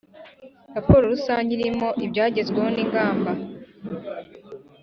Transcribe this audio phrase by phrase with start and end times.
[0.75, 3.31] Raporo rusange irimo ibyagezweho n’ ingamba